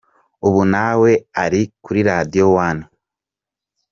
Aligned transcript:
Ubu 0.47 0.61
nawe 0.73 1.11
ari 1.43 1.61
kuri 1.83 1.99
Radio 2.09 2.45
One. 2.67 2.83